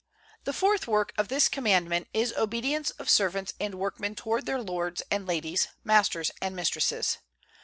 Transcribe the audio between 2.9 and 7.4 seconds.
servants and workmen toward their lords and ladies, masters and mistresses.